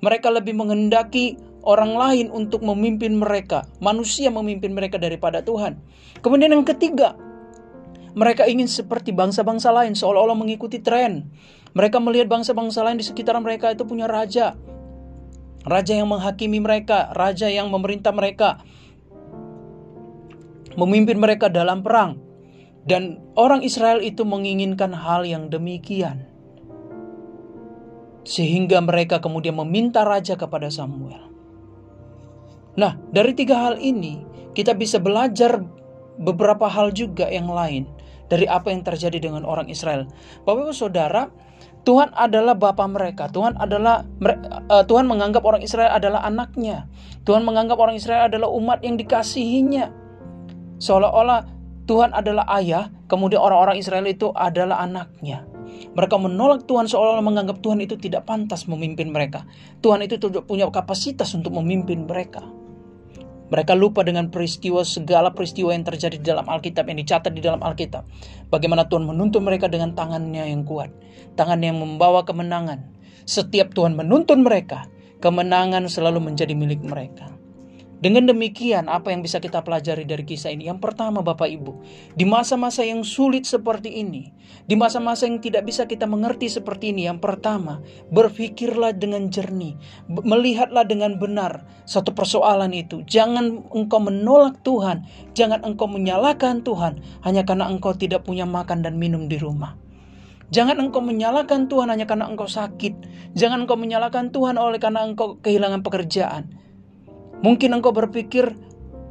Mereka 0.00 0.32
lebih 0.32 0.56
mengendaki 0.56 1.36
orang 1.68 1.92
lain 2.00 2.26
untuk 2.32 2.64
memimpin 2.64 3.12
mereka, 3.12 3.68
manusia 3.76 4.32
memimpin 4.32 4.72
mereka 4.72 4.96
daripada 4.96 5.44
Tuhan. 5.44 5.84
Kemudian 6.24 6.56
yang 6.56 6.64
ketiga, 6.64 7.12
mereka 8.16 8.48
ingin 8.48 8.64
seperti 8.64 9.12
bangsa-bangsa 9.12 9.68
lain 9.76 9.92
seolah-olah 9.92 10.40
mengikuti 10.40 10.80
tren. 10.80 11.28
Mereka 11.76 12.00
melihat 12.00 12.32
bangsa-bangsa 12.32 12.80
lain 12.80 12.96
di 12.96 13.04
sekitar 13.04 13.36
mereka 13.44 13.76
itu 13.76 13.84
punya 13.84 14.08
raja. 14.08 14.56
Raja 15.68 15.92
yang 15.92 16.08
menghakimi 16.08 16.56
mereka, 16.56 17.12
raja 17.12 17.52
yang 17.52 17.68
memerintah 17.68 18.16
mereka, 18.16 18.64
memimpin 20.80 21.20
mereka 21.20 21.52
dalam 21.52 21.84
perang. 21.84 22.16
Dan 22.86 23.20
orang 23.36 23.60
Israel 23.60 24.00
itu 24.00 24.24
menginginkan 24.24 24.96
hal 24.96 25.28
yang 25.28 25.52
demikian. 25.52 26.24
Sehingga 28.24 28.80
mereka 28.80 29.20
kemudian 29.20 29.60
meminta 29.60 30.08
raja 30.08 30.40
kepada 30.40 30.72
Samuel. 30.72 31.20
Nah, 32.80 32.96
dari 33.12 33.36
tiga 33.36 33.60
hal 33.68 33.76
ini 33.76 34.24
kita 34.56 34.72
bisa 34.72 34.96
belajar 34.96 35.60
beberapa 36.16 36.64
hal 36.70 36.94
juga 36.96 37.28
yang 37.28 37.50
lain 37.50 37.95
dari 38.26 38.46
apa 38.46 38.70
yang 38.70 38.82
terjadi 38.82 39.18
dengan 39.18 39.46
orang 39.46 39.70
Israel. 39.70 40.06
Bapak 40.42 40.70
Ibu 40.70 40.74
Saudara, 40.74 41.30
Tuhan 41.86 42.10
adalah 42.18 42.58
bapa 42.58 42.82
mereka. 42.90 43.30
Tuhan 43.30 43.54
adalah 43.54 44.02
uh, 44.66 44.84
Tuhan 44.84 45.06
menganggap 45.06 45.46
orang 45.46 45.62
Israel 45.62 45.94
adalah 45.94 46.26
anaknya. 46.26 46.90
Tuhan 47.22 47.46
menganggap 47.46 47.78
orang 47.78 47.94
Israel 47.94 48.26
adalah 48.26 48.50
umat 48.50 48.82
yang 48.82 48.98
dikasihinya. 48.98 49.94
Seolah-olah 50.82 51.46
Tuhan 51.86 52.10
adalah 52.10 52.50
ayah, 52.58 52.90
kemudian 53.06 53.38
orang-orang 53.38 53.78
Israel 53.78 54.02
itu 54.10 54.34
adalah 54.34 54.82
anaknya. 54.82 55.46
Mereka 55.94 56.18
menolak 56.18 56.66
Tuhan 56.66 56.90
seolah-olah 56.90 57.22
menganggap 57.22 57.62
Tuhan 57.62 57.78
itu 57.78 57.94
tidak 57.94 58.26
pantas 58.26 58.66
memimpin 58.66 59.14
mereka. 59.14 59.46
Tuhan 59.78 60.02
itu 60.02 60.18
tidak 60.18 60.50
punya 60.50 60.66
kapasitas 60.66 61.30
untuk 61.38 61.54
memimpin 61.54 62.02
mereka. 62.02 62.42
Mereka 63.46 63.78
lupa 63.78 64.02
dengan 64.02 64.26
peristiwa 64.26 64.82
segala 64.82 65.30
peristiwa 65.30 65.70
yang 65.70 65.86
terjadi 65.86 66.18
di 66.18 66.26
dalam 66.26 66.50
Alkitab 66.50 66.90
yang 66.90 66.98
dicatat 66.98 67.30
di 67.30 67.38
dalam 67.38 67.62
Alkitab. 67.62 68.02
Bagaimana 68.50 68.90
Tuhan 68.90 69.06
menuntun 69.06 69.46
mereka 69.46 69.70
dengan 69.70 69.94
tangannya 69.94 70.50
yang 70.50 70.66
kuat, 70.66 70.90
tangan 71.38 71.62
yang 71.62 71.78
membawa 71.78 72.26
kemenangan. 72.26 72.82
Setiap 73.22 73.70
Tuhan 73.70 73.94
menuntun 73.94 74.42
mereka, 74.42 74.90
kemenangan 75.22 75.86
selalu 75.86 76.32
menjadi 76.32 76.58
milik 76.58 76.82
mereka. 76.82 77.35
Dengan 77.96 78.28
demikian, 78.28 78.92
apa 78.92 79.08
yang 79.08 79.24
bisa 79.24 79.40
kita 79.40 79.64
pelajari 79.64 80.04
dari 80.04 80.20
kisah 80.20 80.52
ini? 80.52 80.68
Yang 80.68 80.84
pertama, 80.84 81.24
Bapak 81.24 81.48
Ibu, 81.48 81.80
di 82.12 82.28
masa-masa 82.28 82.84
yang 82.84 83.00
sulit 83.00 83.48
seperti 83.48 83.88
ini, 83.88 84.36
di 84.68 84.76
masa-masa 84.76 85.24
yang 85.24 85.40
tidak 85.40 85.64
bisa 85.64 85.88
kita 85.88 86.04
mengerti 86.04 86.52
seperti 86.52 86.92
ini, 86.92 87.08
yang 87.08 87.24
pertama, 87.24 87.80
berpikirlah 88.12 88.92
dengan 88.92 89.32
jernih, 89.32 89.80
melihatlah 90.12 90.84
dengan 90.84 91.16
benar 91.16 91.64
satu 91.88 92.12
persoalan 92.12 92.76
itu. 92.76 93.00
Jangan 93.08 93.64
engkau 93.72 94.04
menolak 94.04 94.60
Tuhan, 94.60 95.08
jangan 95.32 95.64
engkau 95.64 95.88
menyalahkan 95.88 96.60
Tuhan 96.68 97.00
hanya 97.24 97.48
karena 97.48 97.64
engkau 97.72 97.96
tidak 97.96 98.28
punya 98.28 98.44
makan 98.44 98.84
dan 98.84 99.00
minum 99.00 99.24
di 99.24 99.40
rumah. 99.40 99.72
Jangan 100.52 100.78
engkau 100.78 101.00
menyalahkan 101.00 101.66
Tuhan 101.66 101.90
hanya 101.90 102.06
karena 102.06 102.28
engkau 102.28 102.46
sakit. 102.46 102.94
Jangan 103.34 103.66
engkau 103.66 103.74
menyalahkan 103.74 104.30
Tuhan 104.30 104.60
oleh 104.60 104.78
karena 104.78 105.02
engkau 105.02 105.42
kehilangan 105.42 105.82
pekerjaan. 105.82 106.65
Mungkin 107.44 107.76
engkau 107.76 107.92
berpikir 107.92 108.56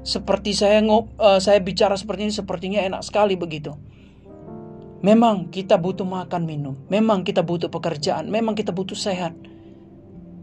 seperti 0.06 0.54
saya 0.54 0.82
ngop, 0.86 1.18
uh, 1.18 1.42
saya 1.42 1.58
bicara 1.62 1.98
seperti 1.98 2.30
ini 2.30 2.34
sepertinya 2.34 2.80
enak 2.82 3.02
sekali 3.02 3.34
begitu. 3.34 3.74
Memang 5.06 5.54
kita 5.54 5.78
butuh 5.78 6.06
makan 6.06 6.50
minum, 6.50 6.78
memang 6.90 7.22
kita 7.22 7.46
butuh 7.46 7.70
pekerjaan, 7.70 8.30
memang 8.30 8.58
kita 8.58 8.74
butuh 8.74 8.98
sehat. 8.98 9.38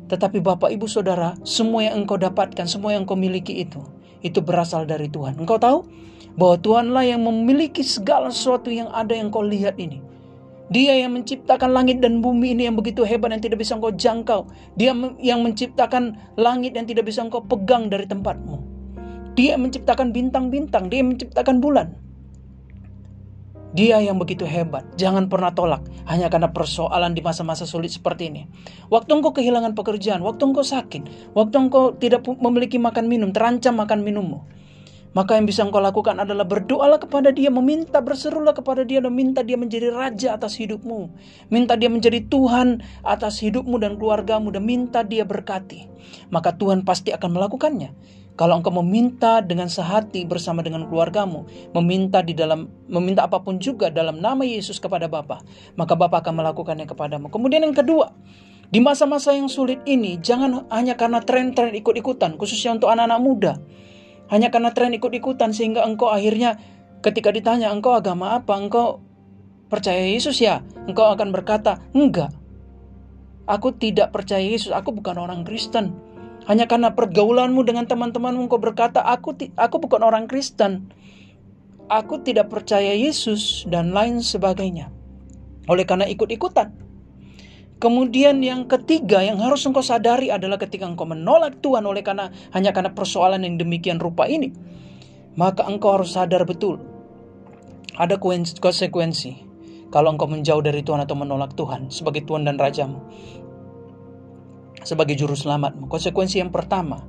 Tetapi 0.06 0.38
Bapak 0.38 0.70
Ibu 0.70 0.86
Saudara, 0.86 1.34
semua 1.42 1.88
yang 1.88 2.04
engkau 2.04 2.20
dapatkan, 2.20 2.68
semua 2.70 2.94
yang 2.94 3.02
engkau 3.08 3.18
miliki 3.18 3.64
itu, 3.64 3.82
itu 4.22 4.38
berasal 4.38 4.86
dari 4.86 5.10
Tuhan. 5.10 5.40
Engkau 5.40 5.58
tahu 5.58 5.82
bahwa 6.38 6.56
Tuhanlah 6.60 7.04
yang 7.06 7.22
memiliki 7.24 7.82
segala 7.82 8.30
sesuatu 8.30 8.70
yang 8.70 8.86
ada 8.92 9.16
yang 9.16 9.34
kau 9.34 9.42
lihat 9.42 9.80
ini. 9.82 10.11
Dia 10.72 10.96
yang 10.96 11.12
menciptakan 11.12 11.76
langit 11.76 12.00
dan 12.00 12.24
bumi 12.24 12.56
ini 12.56 12.64
yang 12.64 12.80
begitu 12.80 13.04
hebat 13.04 13.28
yang 13.28 13.44
tidak 13.44 13.60
bisa 13.60 13.76
engkau 13.76 13.92
jangkau. 13.92 14.48
Dia 14.80 14.96
yang 15.20 15.44
menciptakan 15.44 16.16
langit 16.40 16.72
yang 16.72 16.88
tidak 16.88 17.04
bisa 17.12 17.20
engkau 17.20 17.44
pegang 17.44 17.92
dari 17.92 18.08
tempatmu. 18.08 18.56
Dia 19.36 19.60
menciptakan 19.60 20.16
bintang-bintang, 20.16 20.88
dia 20.88 21.04
menciptakan 21.04 21.60
bulan. 21.60 21.92
Dia 23.72 24.04
yang 24.04 24.20
begitu 24.20 24.44
hebat, 24.44 24.84
jangan 25.00 25.32
pernah 25.32 25.48
tolak 25.48 25.80
hanya 26.04 26.28
karena 26.28 26.52
persoalan 26.52 27.16
di 27.16 27.24
masa-masa 27.24 27.64
sulit 27.64 27.88
seperti 27.88 28.28
ini. 28.28 28.44
Waktu 28.92 29.08
engkau 29.16 29.32
kehilangan 29.32 29.72
pekerjaan, 29.72 30.20
waktu 30.20 30.44
engkau 30.44 30.60
sakit, 30.60 31.32
waktu 31.32 31.56
engkau 31.56 31.96
tidak 31.96 32.24
memiliki 32.28 32.76
makan 32.76 33.08
minum, 33.08 33.32
terancam 33.32 33.76
makan 33.80 34.04
minummu. 34.04 34.44
Maka 35.12 35.36
yang 35.36 35.44
bisa 35.44 35.60
engkau 35.60 35.80
lakukan 35.80 36.16
adalah 36.16 36.48
berdoalah 36.48 36.96
kepada 36.96 37.28
dia, 37.28 37.52
meminta, 37.52 38.00
berserulah 38.00 38.56
kepada 38.56 38.80
dia 38.80 39.04
dan 39.04 39.12
minta 39.12 39.44
dia 39.44 39.60
menjadi 39.60 39.92
raja 39.92 40.32
atas 40.32 40.56
hidupmu. 40.56 41.12
Minta 41.52 41.76
dia 41.76 41.92
menjadi 41.92 42.24
Tuhan 42.32 42.80
atas 43.04 43.44
hidupmu 43.44 43.76
dan 43.76 44.00
keluargamu 44.00 44.48
dan 44.48 44.64
minta 44.64 45.04
dia 45.04 45.28
berkati. 45.28 45.88
Maka 46.32 46.56
Tuhan 46.56 46.88
pasti 46.88 47.12
akan 47.12 47.28
melakukannya. 47.36 47.92
Kalau 48.32 48.56
engkau 48.56 48.72
meminta 48.80 49.44
dengan 49.44 49.68
sehati 49.68 50.24
bersama 50.24 50.64
dengan 50.64 50.88
keluargamu, 50.88 51.44
meminta 51.76 52.24
di 52.24 52.32
dalam 52.32 52.64
meminta 52.88 53.28
apa 53.28 53.44
pun 53.44 53.60
juga 53.60 53.92
dalam 53.92 54.24
nama 54.24 54.40
Yesus 54.40 54.80
kepada 54.80 55.04
Bapa, 55.04 55.44
maka 55.76 55.92
Bapa 55.92 56.24
akan 56.24 56.40
melakukannya 56.40 56.88
kepadamu. 56.88 57.28
Kemudian 57.28 57.60
yang 57.60 57.76
kedua, 57.76 58.08
di 58.72 58.80
masa-masa 58.80 59.36
yang 59.36 59.52
sulit 59.52 59.84
ini, 59.84 60.16
jangan 60.16 60.64
hanya 60.72 60.96
karena 60.96 61.20
tren-tren 61.20 61.76
ikut-ikutan, 61.76 62.40
khususnya 62.40 62.72
untuk 62.72 62.88
anak-anak 62.88 63.20
muda. 63.20 63.52
Hanya 64.32 64.48
karena 64.48 64.72
tren 64.72 64.96
ikut-ikutan 64.96 65.52
sehingga 65.52 65.84
engkau 65.84 66.08
akhirnya 66.08 66.56
ketika 67.04 67.28
ditanya 67.28 67.68
engkau 67.68 67.92
agama 67.92 68.40
apa, 68.40 68.56
engkau 68.56 69.04
percaya 69.68 70.00
Yesus 70.08 70.40
ya? 70.40 70.64
Engkau 70.88 71.12
akan 71.12 71.36
berkata, 71.36 71.84
enggak. 71.92 72.32
Aku 73.44 73.76
tidak 73.76 74.08
percaya 74.08 74.40
Yesus, 74.40 74.72
aku 74.72 74.96
bukan 74.96 75.20
orang 75.20 75.44
Kristen. 75.44 75.92
Hanya 76.48 76.64
karena 76.64 76.96
pergaulanmu 76.96 77.60
dengan 77.60 77.84
teman-temanmu 77.84 78.48
engkau 78.48 78.56
berkata, 78.56 79.04
aku 79.04 79.36
aku 79.52 79.76
bukan 79.84 80.00
orang 80.00 80.24
Kristen. 80.24 80.88
Aku 81.92 82.24
tidak 82.24 82.48
percaya 82.48 82.96
Yesus 82.96 83.68
dan 83.68 83.92
lain 83.92 84.24
sebagainya. 84.24 84.88
Oleh 85.68 85.84
karena 85.84 86.08
ikut-ikutan. 86.08 86.72
Kemudian 87.82 88.38
yang 88.46 88.70
ketiga 88.70 89.26
yang 89.26 89.42
harus 89.42 89.66
engkau 89.66 89.82
sadari 89.82 90.30
adalah 90.30 90.54
ketika 90.54 90.86
engkau 90.86 91.02
menolak 91.02 91.58
Tuhan 91.58 91.82
oleh 91.82 92.06
karena 92.06 92.30
hanya 92.54 92.70
karena 92.70 92.94
persoalan 92.94 93.42
yang 93.42 93.58
demikian 93.58 93.98
rupa 93.98 94.30
ini, 94.30 94.54
maka 95.34 95.66
engkau 95.66 95.98
harus 95.98 96.14
sadar 96.14 96.46
betul 96.46 96.78
ada 97.98 98.16
konsekuensi 98.22 99.32
kalau 99.92 100.14
engkau 100.16 100.30
menjauh 100.30 100.64
dari 100.64 100.80
Tuhan 100.80 101.04
atau 101.04 101.18
menolak 101.18 101.52
Tuhan 101.52 101.92
sebagai 101.92 102.24
Tuhan 102.24 102.48
dan 102.48 102.56
Rajamu, 102.56 103.02
sebagai 104.86 105.18
juru 105.18 105.36
selamatmu. 105.36 105.90
Konsekuensi 105.92 106.40
yang 106.40 106.48
pertama, 106.48 107.04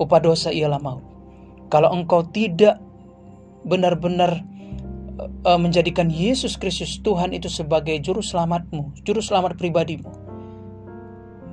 upah 0.00 0.20
dosa 0.24 0.48
ialah 0.48 0.80
maut. 0.80 1.04
Kalau 1.68 1.92
engkau 1.92 2.24
tidak 2.30 2.80
benar-benar 3.66 4.40
uh, 5.44 5.60
menjadikan 5.60 6.08
Yesus 6.08 6.56
Kristus 6.56 7.02
Tuhan 7.02 7.36
itu 7.36 7.50
sebagai 7.50 7.98
juru 8.00 8.24
selamatmu, 8.24 9.02
juru 9.04 9.20
selamat 9.20 9.58
pribadimu, 9.58 10.08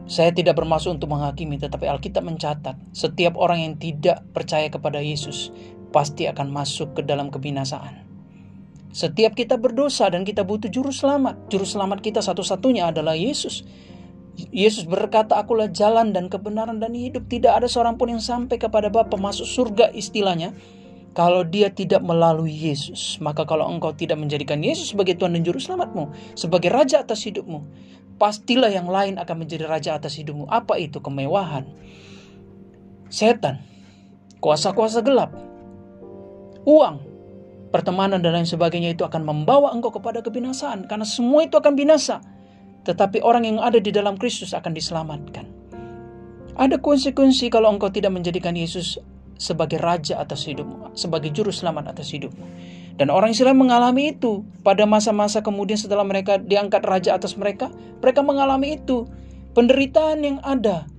Saya 0.04 0.36
tidak 0.36 0.60
bermaksud 0.60 1.00
untuk 1.00 1.16
menghakimi, 1.16 1.56
tetapi 1.56 1.88
Alkitab 1.88 2.28
mencatat 2.28 2.76
setiap 2.92 3.40
orang 3.40 3.64
yang 3.64 3.74
tidak 3.80 4.20
percaya 4.36 4.68
kepada 4.68 5.00
Yesus 5.00 5.50
pasti 5.96 6.28
akan 6.28 6.52
masuk 6.52 7.00
ke 7.00 7.02
dalam 7.08 7.32
kebinasaan. 7.32 8.04
Setiap 8.94 9.34
kita 9.34 9.58
berdosa 9.58 10.12
dan 10.12 10.22
kita 10.22 10.46
butuh 10.46 10.70
juru 10.70 10.94
selamat. 10.94 11.50
Juru 11.50 11.66
selamat 11.66 12.04
kita 12.04 12.20
satu-satunya 12.22 12.94
adalah 12.94 13.18
Yesus. 13.18 13.66
Yesus 14.54 14.86
berkata, 14.86 15.38
"Akulah 15.38 15.70
jalan 15.70 16.14
dan 16.14 16.30
kebenaran 16.30 16.78
dan 16.78 16.94
hidup. 16.94 17.26
Tidak 17.26 17.50
ada 17.50 17.66
seorang 17.66 17.98
pun 17.98 18.14
yang 18.14 18.22
sampai 18.22 18.62
kepada 18.62 18.94
Bapa 18.94 19.18
masuk 19.18 19.50
surga 19.50 19.90
istilahnya 19.94 20.54
kalau 21.14 21.46
dia 21.46 21.70
tidak 21.70 22.02
melalui 22.02 22.52
Yesus. 22.52 23.22
Maka 23.22 23.46
kalau 23.46 23.70
engkau 23.70 23.94
tidak 23.94 24.18
menjadikan 24.18 24.60
Yesus 24.60 24.92
sebagai 24.92 25.16
Tuhan 25.16 25.38
dan 25.38 25.46
juru 25.46 25.62
selamatmu, 25.62 26.10
sebagai 26.34 26.74
raja 26.74 27.06
atas 27.06 27.24
hidupmu, 27.24 27.64
pastilah 28.18 28.70
yang 28.70 28.90
lain 28.90 29.22
akan 29.22 29.46
menjadi 29.46 29.70
raja 29.70 29.96
atas 29.96 30.18
hidupmu. 30.18 30.50
Apa 30.50 30.82
itu 30.82 31.00
kemewahan? 31.00 31.70
Setan, 33.14 33.62
kuasa-kuasa 34.42 35.06
gelap, 35.06 35.38
uang, 36.66 36.98
pertemanan 37.70 38.26
dan 38.26 38.34
lain 38.34 38.50
sebagainya 38.50 38.98
itu 38.98 39.06
akan 39.06 39.22
membawa 39.22 39.70
engkau 39.70 39.94
kepada 39.94 40.26
kebinasaan 40.26 40.90
karena 40.90 41.06
semua 41.06 41.46
itu 41.46 41.56
akan 41.62 41.78
binasa. 41.78 42.26
Tetapi 42.84 43.24
orang 43.24 43.48
yang 43.48 43.64
ada 43.64 43.80
di 43.80 43.96
dalam 43.96 44.20
Kristus 44.20 44.52
akan 44.52 44.76
diselamatkan. 44.76 45.46
Ada 46.54 46.84
konsekuensi 46.84 47.48
kalau 47.48 47.72
engkau 47.72 47.88
tidak 47.88 48.12
menjadikan 48.12 48.54
Yesus 48.54 49.00
sebagai 49.38 49.82
raja 49.82 50.22
atas 50.22 50.46
hidupmu, 50.46 50.96
sebagai 50.98 51.34
juru 51.34 51.50
selamat 51.50 51.98
atas 51.98 52.14
hidupmu. 52.14 52.46
Dan 52.94 53.10
orang 53.10 53.34
Israel 53.34 53.58
mengalami 53.58 54.14
itu 54.14 54.46
pada 54.62 54.86
masa-masa 54.86 55.42
kemudian 55.42 55.78
setelah 55.78 56.06
mereka 56.06 56.38
diangkat 56.38 56.86
raja 56.86 57.18
atas 57.18 57.34
mereka, 57.34 57.74
mereka 58.00 58.22
mengalami 58.22 58.78
itu. 58.78 59.10
Penderitaan 59.54 60.26
yang 60.26 60.38
ada, 60.42 60.90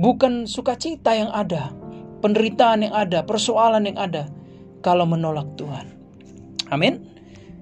bukan 0.00 0.48
sukacita 0.48 1.12
yang 1.12 1.28
ada, 1.28 1.72
penderitaan 2.24 2.88
yang 2.88 2.94
ada, 2.96 3.20
persoalan 3.24 3.84
yang 3.84 4.00
ada 4.00 4.32
kalau 4.80 5.04
menolak 5.04 5.44
Tuhan. 5.60 5.92
Amin. 6.72 6.97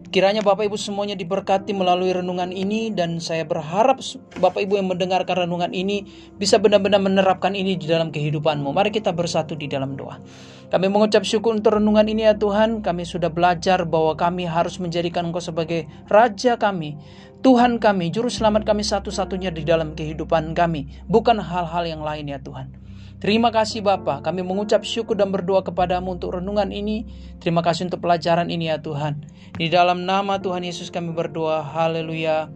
Kiranya 0.06 0.38
Bapak 0.38 0.70
Ibu 0.70 0.78
semuanya 0.78 1.18
diberkati 1.18 1.74
melalui 1.74 2.14
renungan 2.14 2.54
ini 2.54 2.94
dan 2.94 3.18
saya 3.18 3.42
berharap 3.42 3.98
Bapak 4.38 4.62
Ibu 4.62 4.78
yang 4.78 4.86
mendengarkan 4.86 5.46
renungan 5.46 5.74
ini 5.74 6.06
bisa 6.38 6.62
benar-benar 6.62 7.02
menerapkan 7.02 7.58
ini 7.58 7.74
di 7.74 7.90
dalam 7.90 8.14
kehidupanmu. 8.14 8.70
Mari 8.70 8.94
kita 8.94 9.10
bersatu 9.10 9.58
di 9.58 9.66
dalam 9.66 9.98
doa. 9.98 10.22
Kami 10.70 10.86
mengucap 10.86 11.26
syukur 11.26 11.58
untuk 11.58 11.78
renungan 11.78 12.06
ini 12.06 12.22
ya 12.22 12.38
Tuhan. 12.38 12.86
Kami 12.86 13.02
sudah 13.02 13.34
belajar 13.34 13.82
bahwa 13.82 14.14
kami 14.14 14.46
harus 14.46 14.78
menjadikan 14.78 15.26
Engkau 15.26 15.42
sebagai 15.42 15.90
Raja 16.06 16.54
kami. 16.54 16.94
Tuhan 17.42 17.82
kami, 17.82 18.10
Juru 18.14 18.30
Selamat 18.30 18.62
kami 18.62 18.86
satu-satunya 18.86 19.50
di 19.50 19.66
dalam 19.66 19.94
kehidupan 19.98 20.54
kami. 20.54 20.86
Bukan 21.10 21.38
hal-hal 21.42 21.82
yang 21.86 22.02
lain 22.02 22.30
ya 22.30 22.38
Tuhan. 22.38 22.85
Terima 23.16 23.48
kasih 23.48 23.80
Bapa, 23.80 24.20
kami 24.20 24.44
mengucap 24.44 24.84
syukur 24.84 25.16
dan 25.16 25.32
berdoa 25.32 25.64
kepadamu 25.64 26.20
untuk 26.20 26.36
renungan 26.36 26.68
ini. 26.68 27.08
Terima 27.40 27.64
kasih 27.64 27.88
untuk 27.88 28.04
pelajaran 28.04 28.52
ini 28.52 28.68
ya 28.68 28.76
Tuhan. 28.76 29.24
Di 29.56 29.72
dalam 29.72 30.04
nama 30.04 30.36
Tuhan 30.36 30.60
Yesus 30.60 30.92
kami 30.92 31.16
berdoa. 31.16 31.64
Haleluya. 31.64 32.52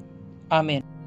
Amin. 0.52 0.99